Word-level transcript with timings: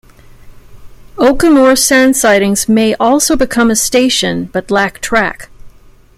Oakamoor 1.19 1.77
sand 1.77 2.17
sidings 2.17 2.67
may 2.67 2.95
also 2.95 3.35
become 3.35 3.69
a 3.69 3.75
station, 3.75 4.45
but 4.45 4.71
lack 4.71 4.99
track. 4.99 5.49